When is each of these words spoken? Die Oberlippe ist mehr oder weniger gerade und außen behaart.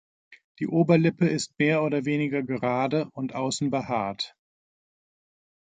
Die 0.57 0.65
Oberlippe 0.67 1.27
ist 1.27 1.59
mehr 1.59 1.83
oder 1.83 2.05
weniger 2.05 2.41
gerade 2.41 3.11
und 3.13 3.35
außen 3.35 3.69
behaart. 3.69 4.35